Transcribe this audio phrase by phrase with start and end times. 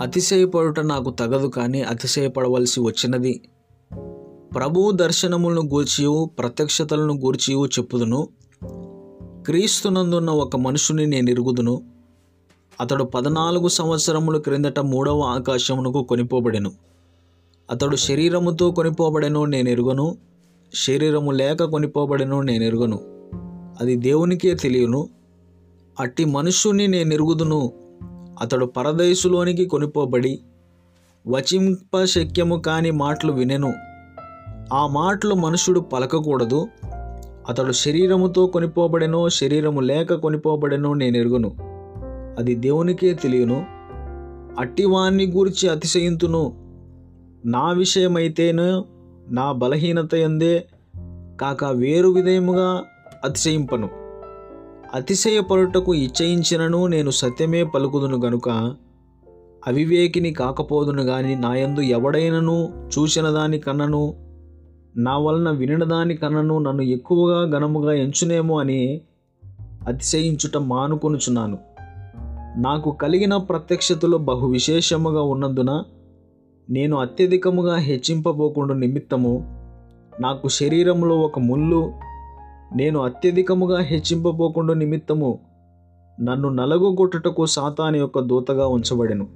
[0.00, 3.48] అతిశయపడుట నాకు తగదు కానీ అతిశయపడవలసి వచ్చినది.
[4.54, 8.28] ప్రభు దర్శనములను గూర్చియు ప్రత్యక్షతలను గూర్చియు చెప్పుదును.
[9.46, 11.82] క్రీస్తునందున్న ఒక మనుషుని నేను ఎరుగుదును.
[12.80, 16.72] అతడు పద్నాలుగు సంవత్సరముల క్రిందట మూడవ ఆకాశమునకు కొనిపోబడెను.
[17.70, 20.16] అతడు శరీరముతో కొనిపోబడెను నేను ఎరుగను.
[20.74, 23.00] శరీరము లేక కొనిపోబడెను నేను ఎరుగను.
[23.80, 25.08] అది దేవునికే తెలియను.
[26.00, 27.72] అట్టి మనుషుని నేను ఎరుగుదును.
[28.40, 30.40] అతడు పరదేశులోనికి కొనిపోబడి
[31.28, 33.74] వచింపశక్యము కాని మాటలు వినెను.
[34.72, 36.68] ఆ మాటలు మనుషుడు పలకకూడదు.
[37.48, 41.56] అతడు శరీరముతో కొనిపోబడెనో శరీరము లేక కొనిపోబడెనో నేను ఎరుగును.
[42.38, 43.66] అది దేవునికే తెలియను.
[44.58, 46.52] అట్టివాణ్ణి గూర్చి అతిశయింతును.
[47.46, 48.84] నా విషయమైతేనే
[49.28, 50.66] నా బలహీనత ఎందే
[51.40, 52.82] కాక వేరు విధముగా
[53.24, 53.99] అతిశయింపను.
[54.94, 58.48] అతిశయపరుటకు ఇచ్చయించినను నేను సత్యమే పలుకుదును గనుక
[59.66, 64.14] అవివేకిని కాకపోదును గాని నాయందు ఎవడైనను చూసిన దాని కన్నను
[64.96, 69.00] నా వలన వినిన దాని కన్నను నన్ను ఎక్కువగా ఘనముగా ఎంచునేమో అని
[69.88, 71.58] అతిశయించుట మానుకొనుచున్నాను.
[72.56, 75.82] నాకు కలిగిన ప్రత్యక్షతలో బహు విశేషముగా ఉన్నందున
[76.70, 79.60] నేను అత్యధికముగా హెచ్చింపబోకుండా నిమిత్తము
[80.20, 81.92] నాకు శరీరంలో ఒక ముళ్ళు
[82.76, 85.38] నేను అత్యధికముగా హెచ్చింపబోకుండా నిమిత్తము
[86.20, 89.28] నన్ను నలగొట్టుటకు సాతాని యొక్క దూతగా ఉంచబడెను.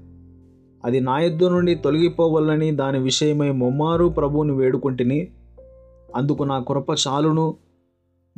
[0.85, 5.29] అది నా యుద్ధం నుండి తొలగిపోవాలని దాని విషయమై మొమ్మారు ప్రభువుని వేడుకుంటుని.
[6.17, 7.55] అందుకు నా కృప చాలును.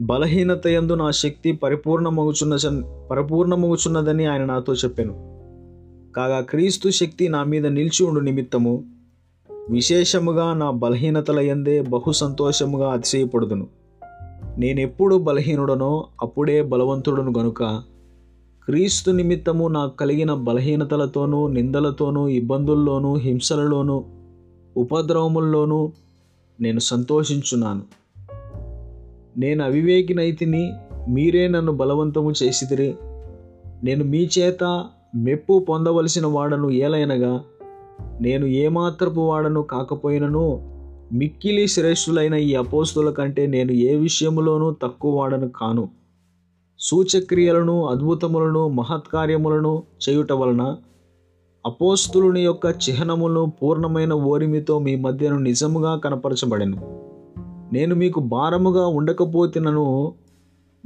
[0.00, 5.12] బలహీనత యందు నా శక్తి పరిపూర్ణమగుచున్న పరిపూర్ణమగుచున్నదని ఆయన నాతో చెప్పాను.
[6.16, 8.84] కాగా క్రీస్తు శక్తి నా మీద నిలిచి ఉండు నిమిత్తము.
[9.70, 13.66] విశేషముగా నా బలహీనతల ఎందే బహు సంతోషముగా అతిశయపడుదును.
[14.58, 17.82] నేనెప్పుడు బలహీనుడనో అప్పుడే బలవంతుడను గనుక.
[18.64, 24.04] క్రీస్తు నిమిత్తము నాకు కలిగిన బలహీనతలతోనూ నిందలతోనూ ఇబ్బందుల్లోనూ హింసలలోనూ
[24.76, 25.92] ఉపద్రవముల్లోనూ
[26.60, 27.82] నేను సంతోషించున్నాను.
[29.38, 30.72] నేను అవివేకినైతిని
[31.08, 32.94] మీరే నన్ను బలవంతము చేసిదిరి
[33.84, 37.41] నేను మీ చేత మెప్పు పొందవలసిన వాడను ఏలైనగా
[38.20, 40.75] నేను ఏమాత్రపు వాడను కాకపోయినను
[41.12, 45.89] మిక్కిలి శ్రేష్ఠులైన ఈ అపోస్తుల కంటే నేను ఏ విషయంలోనూ తక్కువ వాడను కాను.
[46.78, 50.77] సూచక్రియలను అద్భుతములను మహత్కార్యములను చేయుట వలన
[51.67, 57.06] అపోస్తులుని యొక్క చిహ్నములను పూర్ణమైన ఓరిమితో మీ మధ్యను నిజముగా కనపరచబడెను.
[57.73, 60.12] నేను మీకు భారముగా ఉండకపోతినను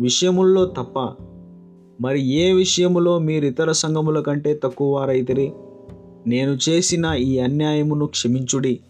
[0.01, 0.99] విషయముల్లో తప్ప
[2.01, 5.53] మరి ఏ విషయములో మీరు ఇతర సంఘముల కంటే తక్కువ వారైతిరి?
[6.27, 8.81] నేను చేసిన ఈ అన్యాయమును క్షమించుడి.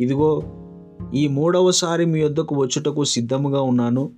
[0.00, 0.42] ఇదిగో
[1.14, 4.10] ఈ మూడవసారి మీ వద్దకు వచ్చుటకు సిద్ధముగా ఉన్నాను.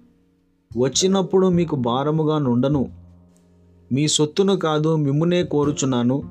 [0.79, 2.89] వచ్చినప్పుడు మీకు భారముగా నుండను.
[3.93, 6.23] మీ సొత్తును కాదు మిమ్మునే కోరుచున్నాను.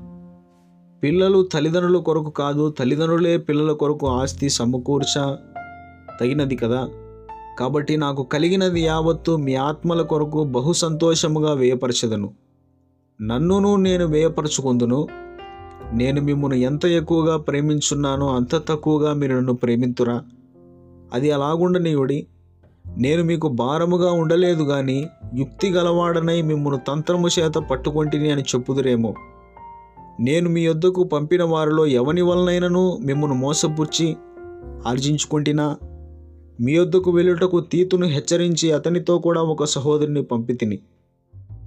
[1.02, 5.34] పిల్లలు తల్లిదండ్రుల కొరకు కాదు తల్లిదండ్రులే పిల్లల కొరకు ఆస్తి సమకూర్చ
[6.20, 6.88] తగినది కదా.
[7.58, 12.30] కాబట్టి నాకు కలిగినది యావత్తు మీ ఆత్మల కొరకు బహు సంతోషముగా వేయపరచదను
[13.22, 15.08] నన్నును నేను వేయపరచుకుందును
[15.92, 20.22] నేను మిమ్మల్ని ఎంత ఎక్కువగా ప్రేమించున్నానో అంత తక్కువగా మీరు నన్ను ప్రేమింతురా.
[21.14, 22.26] అది అలాగుండనీయుడి.
[22.96, 29.14] నేను మీకు భారముగా ఉండలేదు గాని యుక్తి గలవాడనై మిమ్మల్ని తంత్రము చేత పట్టుకొంటిని అని చెప్పుదురేమో.
[30.20, 34.16] నేను మీ యొద్దకు పంపిన వారిలో ఎవని వలనైనను మిమ్మల్ని మోసపుచ్చి
[34.86, 35.76] ఆర్జించుకుంటున్నా
[36.60, 40.78] మీ వద్దకు వెళ్ళుటకు తీతును హెచ్చరించి అతనితో కూడా ఒక సహోదరిని పంపితిని.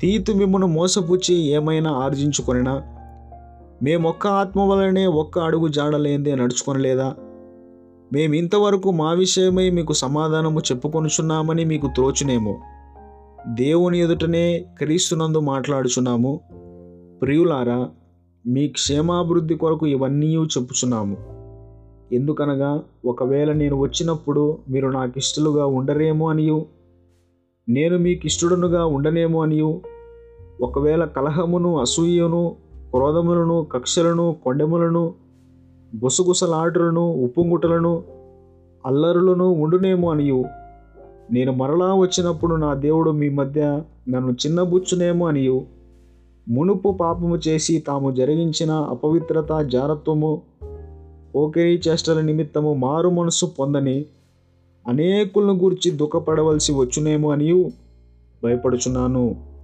[0.02, 2.84] తీతు మిమ్మను మోసపుచ్చి ఏమైనా ఆర్జించుకొనినా?
[3.84, 7.16] మేమొక్క ఆత్మ వలనే ఒక్క అడుగు జాడలేందే నడుచుకొనలేదా?
[8.14, 12.58] మేము ఇంతవరకు మా విషయమై మీకు సమాధానము చెప్పుకొనుచున్నామని మీకు త్రోచునేమో
[13.48, 16.40] దేవుని ఎదుటనే క్రీస్తునందు మాట్లాడుచున్నాము.
[17.22, 17.90] ప్రియులారా
[18.48, 21.18] మీ క్షేమాభివృద్ధి కొరకు ఇవన్నీ చెప్పుచున్నాము.
[22.14, 26.66] ఎందుకనగా ఒకవేళ నేను వచ్చినప్పుడు మీరు నాకు ఇష్టలుగా ఉండరేమో అనియు?
[27.70, 29.82] నేను మీకు ఇష్టడునుగా ఉండనేమో అనియు?
[30.62, 32.56] ఒకవేళ కలహమును అసూయను
[32.96, 35.14] క్రోధములను కక్షలను కొండెములను
[35.96, 38.04] బుసగుసలాటలను ఉప్పుంగుటలను
[38.86, 40.46] అల్లరులను ఉండునేమో అనియు.
[41.32, 45.66] నేను మరలా వచ్చినప్పుడు నా దేవుడు మీ మధ్య నన్ను చిన్నబుచ్చునేమో అనియు.
[46.50, 50.42] మునుపు పాపము చేసి తాము జరిగించిన అపవిత్రత జారత్వము
[51.36, 54.06] పోకిరీ చేష్టల నిమిత్తము మారు మనసు పొందని
[54.88, 57.72] అనేకులను గురించి దుఃఖపడవలసి వచ్చునేమో అనియు.
[58.44, 59.55] భయపడుచున్నాను.